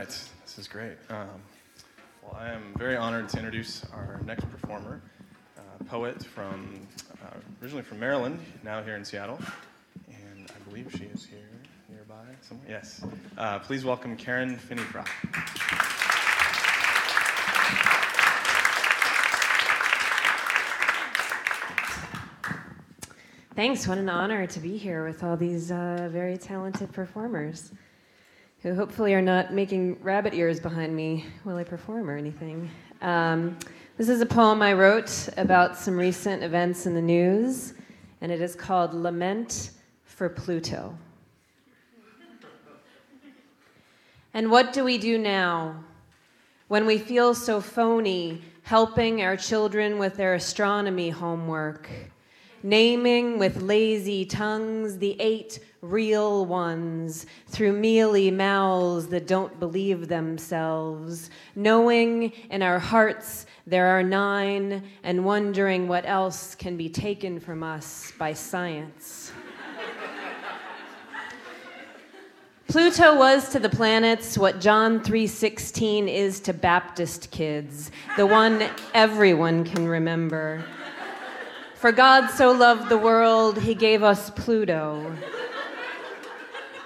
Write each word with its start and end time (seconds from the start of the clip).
right, 0.00 0.30
this 0.46 0.58
is 0.58 0.66
great. 0.66 0.96
Um, 1.10 1.28
well, 2.22 2.34
I 2.34 2.48
am 2.48 2.72
very 2.78 2.96
honored 2.96 3.28
to 3.30 3.36
introduce 3.36 3.84
our 3.92 4.18
next 4.24 4.50
performer, 4.50 5.02
a 5.78 5.84
poet 5.84 6.24
from 6.24 6.86
uh, 7.22 7.36
originally 7.60 7.82
from 7.82 8.00
Maryland, 8.00 8.40
now 8.64 8.82
here 8.82 8.96
in 8.96 9.04
Seattle, 9.04 9.38
and 10.08 10.50
I 10.50 10.70
believe 10.70 10.90
she 10.96 11.04
is 11.04 11.26
here 11.26 11.50
nearby 11.90 12.24
somewhere. 12.40 12.66
Yes, 12.66 13.04
uh, 13.36 13.58
please 13.58 13.84
welcome 13.84 14.16
Karen 14.16 14.56
Finneyfrock. 14.56 15.06
Thanks. 23.54 23.86
What 23.86 23.98
an 23.98 24.08
honor 24.08 24.46
to 24.46 24.60
be 24.60 24.78
here 24.78 25.04
with 25.04 25.22
all 25.22 25.36
these 25.36 25.70
uh, 25.70 26.08
very 26.10 26.38
talented 26.38 26.90
performers 26.90 27.72
who 28.62 28.74
hopefully 28.74 29.14
are 29.14 29.22
not 29.22 29.54
making 29.54 29.98
rabbit 30.02 30.34
ears 30.34 30.60
behind 30.60 30.94
me 30.94 31.24
while 31.44 31.56
I 31.56 31.64
perform 31.64 32.10
or 32.10 32.16
anything. 32.16 32.70
Um, 33.00 33.56
this 33.96 34.08
is 34.08 34.20
a 34.20 34.26
poem 34.26 34.60
I 34.60 34.74
wrote 34.74 35.28
about 35.36 35.76
some 35.76 35.96
recent 35.96 36.42
events 36.42 36.86
in 36.86 36.94
the 36.94 37.00
news, 37.00 37.72
and 38.20 38.30
it 38.30 38.40
is 38.40 38.54
called 38.54 38.92
Lament 38.92 39.70
for 40.04 40.28
Pluto. 40.28 40.94
And 44.34 44.50
what 44.50 44.72
do 44.72 44.84
we 44.84 44.98
do 44.98 45.18
now 45.18 45.82
when 46.68 46.86
we 46.86 46.98
feel 46.98 47.34
so 47.34 47.60
phony 47.60 48.42
helping 48.62 49.22
our 49.22 49.36
children 49.36 49.98
with 49.98 50.16
their 50.16 50.34
astronomy 50.34 51.10
homework? 51.10 51.88
Naming 52.62 53.38
with 53.38 53.62
lazy 53.62 54.24
tongues 54.24 54.98
the 54.98 55.16
eight 55.20 55.60
real 55.82 56.44
ones 56.44 57.26
through 57.48 57.72
mealy 57.72 58.30
mouths 58.30 59.06
that 59.08 59.26
don't 59.26 59.58
believe 59.58 60.08
themselves, 60.08 61.30
knowing 61.54 62.30
in 62.50 62.62
our 62.62 62.78
hearts 62.78 63.46
there 63.66 63.86
are 63.86 64.02
nine, 64.02 64.82
and 65.02 65.24
wondering 65.24 65.88
what 65.88 66.04
else 66.06 66.54
can 66.54 66.76
be 66.76 66.88
taken 66.88 67.40
from 67.40 67.62
us 67.62 68.12
by 68.18 68.32
science. 68.32 69.32
Pluto 72.68 73.16
was 73.18 73.48
to 73.48 73.58
the 73.58 73.68
planets 73.68 74.38
what 74.38 74.60
John 74.60 75.00
3:16 75.00 76.06
is 76.06 76.38
to 76.40 76.52
Baptist 76.52 77.32
kids, 77.32 77.90
the 78.16 78.26
one 78.26 78.62
everyone 78.94 79.64
can 79.64 79.88
remember. 79.88 80.62
For 81.80 81.92
God 81.92 82.28
so 82.28 82.52
loved 82.52 82.90
the 82.90 82.98
world, 82.98 83.58
he 83.58 83.74
gave 83.74 84.02
us 84.02 84.28
Pluto. 84.28 85.16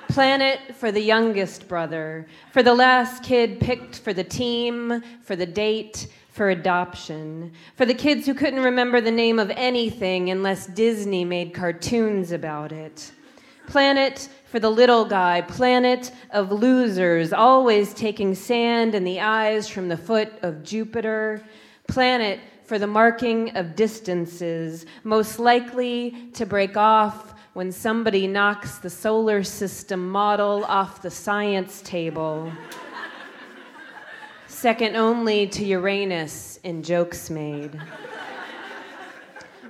Planet 0.06 0.60
for 0.76 0.92
the 0.92 1.00
youngest 1.00 1.66
brother, 1.66 2.28
for 2.52 2.62
the 2.62 2.74
last 2.74 3.24
kid 3.24 3.58
picked 3.58 3.98
for 3.98 4.12
the 4.12 4.22
team, 4.22 5.02
for 5.24 5.34
the 5.34 5.46
date, 5.46 6.06
for 6.30 6.50
adoption, 6.50 7.50
for 7.74 7.84
the 7.84 7.92
kids 7.92 8.24
who 8.24 8.34
couldn't 8.34 8.62
remember 8.62 9.00
the 9.00 9.10
name 9.10 9.40
of 9.40 9.50
anything 9.56 10.30
unless 10.30 10.68
Disney 10.68 11.24
made 11.24 11.52
cartoons 11.52 12.30
about 12.30 12.70
it. 12.70 13.10
Planet 13.66 14.28
for 14.46 14.60
the 14.60 14.70
little 14.70 15.04
guy, 15.04 15.40
planet 15.40 16.12
of 16.30 16.52
losers, 16.52 17.32
always 17.32 17.94
taking 17.94 18.32
sand 18.32 18.94
in 18.94 19.02
the 19.02 19.18
eyes 19.18 19.66
from 19.68 19.88
the 19.88 19.96
foot 19.96 20.32
of 20.42 20.62
Jupiter. 20.62 21.42
Planet 21.86 22.40
for 22.64 22.78
the 22.78 22.86
marking 22.86 23.56
of 23.56 23.76
distances, 23.76 24.86
most 25.02 25.38
likely 25.38 26.30
to 26.32 26.46
break 26.46 26.76
off 26.76 27.34
when 27.52 27.70
somebody 27.70 28.26
knocks 28.26 28.78
the 28.78 28.90
solar 28.90 29.44
system 29.44 30.08
model 30.08 30.64
off 30.64 31.02
the 31.02 31.10
science 31.10 31.82
table. 31.82 32.50
Second 34.46 34.96
only 34.96 35.46
to 35.48 35.64
Uranus 35.64 36.58
in 36.64 36.82
Jokes 36.82 37.28
Made. 37.28 37.78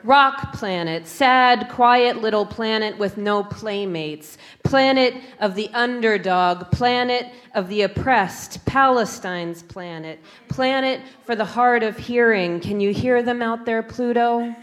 Rock 0.05 0.53
planet, 0.53 1.07
sad, 1.07 1.71
quiet 1.71 2.21
little 2.21 2.45
planet 2.45 2.99
with 2.99 3.17
no 3.17 3.43
playmates. 3.43 4.37
Planet 4.63 5.15
of 5.41 5.55
the 5.55 5.71
underdog, 5.73 6.71
planet 6.71 7.33
of 7.55 7.71
the 7.71 7.81
oppressed, 7.83 8.67
Palestine's 8.67 9.63
planet. 9.63 10.21
Planet 10.49 11.01
for 11.25 11.35
the 11.35 11.47
hard 11.47 11.83
of 11.83 11.97
hearing. 11.97 12.61
Can 12.61 12.81
you 12.81 12.93
hear 12.93 13.23
them 13.23 13.41
out 13.41 13.65
there, 13.65 13.83
Pluto? 13.83 14.55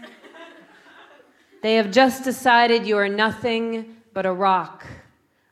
They 1.60 1.74
have 1.74 1.90
just 1.90 2.22
decided 2.22 2.86
you 2.86 2.96
are 2.98 3.08
nothing 3.08 3.96
but 4.14 4.26
a 4.26 4.32
rock, 4.32 4.86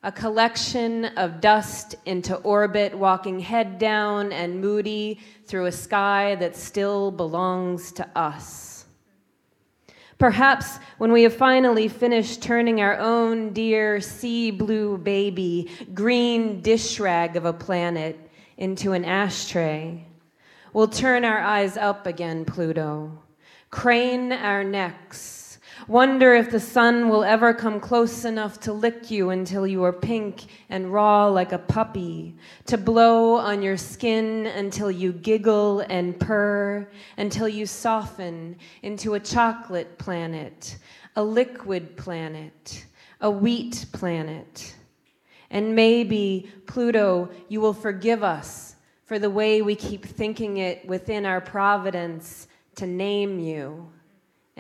a 0.05 0.13
collection 0.13 1.07
of 1.17 1.41
dust 1.41 1.97
into 2.07 2.37
orbit, 2.37 2.97
walking 2.97 3.41
head 3.41 3.81
down 3.81 4.31
and 4.31 4.61
moody 4.61 5.19
through 5.47 5.67
a 5.67 5.73
sky 5.73 6.37
that 6.37 6.55
still 6.55 7.11
belongs 7.11 7.91
to 7.91 8.09
us. 8.17 8.70
Perhaps 10.21 10.81
when 10.99 11.13
we 11.13 11.23
have 11.23 11.35
finally 11.35 11.89
finished 11.89 12.43
turning 12.43 12.83
our 12.83 12.99
own 12.99 13.55
dear 13.55 14.03
sea 14.03 14.51
blue 14.51 14.99
baby, 14.99 15.71
green 15.95 16.61
dish 16.61 17.01
rag 17.01 17.37
of 17.37 17.47
a 17.47 17.55
planet 17.55 18.31
into 18.59 18.93
an 18.93 19.07
ashtray, 19.07 20.05
we'll 20.75 20.89
turn 20.89 21.25
our 21.25 21.41
eyes 21.41 21.79
up 21.79 22.07
again, 22.07 22.45
Pluto, 22.45 23.19
crane 23.71 24.31
our 24.31 24.63
necks 24.63 25.50
Wonder 25.89 26.35
if 26.35 26.51
the 26.51 26.61
sun 26.61 27.09
will 27.09 27.25
ever 27.25 27.55
come 27.55 27.81
close 27.81 28.25
enough 28.25 28.61
to 28.61 28.73
lick 28.73 29.11
you 29.11 29.31
until 29.31 29.67
you 29.67 29.83
are 29.83 29.93
pink 29.93 30.47
and 30.69 30.93
raw 30.93 31.27
like 31.27 31.53
a 31.53 31.59
puppy, 31.59 32.37
to 32.67 32.77
blow 32.77 33.37
on 33.37 33.63
your 33.63 33.77
skin 33.77 34.47
until 34.47 34.91
you 34.91 35.13
giggle 35.13 35.81
and 35.81 36.19
purr, 36.21 36.89
until 37.17 37.49
you 37.49 37.67
soften 37.67 38.57
into 38.83 39.15
a 39.15 39.21
chocolate 39.21 39.99
planet, 39.99 40.77
a 41.17 41.23
liquid 41.23 41.97
planet, 41.97 42.85
a 43.21 43.31
wheat 43.31 43.87
planet. 43.93 44.75
And 45.51 45.75
maybe, 45.75 46.51
Pluto, 46.67 47.31
you 47.49 47.61
will 47.61 47.75
forgive 47.75 48.23
us 48.23 48.77
for 49.07 49.19
the 49.19 49.31
way 49.31 49.63
we 49.63 49.75
keep 49.75 50.05
thinking 50.05 50.59
it 50.59 50.87
within 50.87 51.27
our 51.27 51.41
providence 51.41 52.47
to 52.77 52.87
name 52.87 53.41
you, 53.41 53.91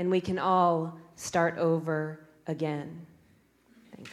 and 0.00 0.10
we 0.10 0.18
can 0.18 0.38
all 0.38 0.98
start 1.14 1.58
over 1.58 2.20
again. 2.46 3.04
Thanks. 3.94 4.10